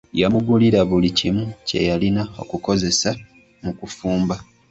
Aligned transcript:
Yamugulira 0.21 0.79
buli 0.89 1.09
kimu 1.17 1.45
kye 1.67 1.79
yalina 1.89 2.23
okukozesa 2.41 3.09
mu 3.63 3.71
kufumba. 3.79 4.35